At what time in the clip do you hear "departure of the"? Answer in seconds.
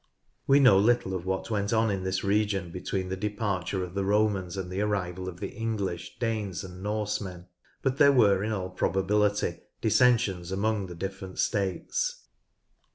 3.15-4.03